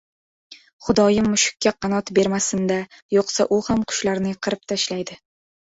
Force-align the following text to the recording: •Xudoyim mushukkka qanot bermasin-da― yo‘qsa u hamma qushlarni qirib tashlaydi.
•Xudoyim 0.85 1.27
mushukkka 1.33 1.73
qanot 1.85 2.09
bermasin-da― 2.19 2.79
yo‘qsa 3.17 3.47
u 3.59 3.61
hamma 3.69 3.89
qushlarni 3.93 4.37
qirib 4.49 4.65
tashlaydi. 4.73 5.21